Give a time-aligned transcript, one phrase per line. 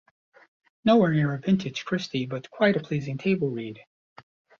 [0.83, 3.81] Nowhere near a vintage Christie but quite a pleasing table-read.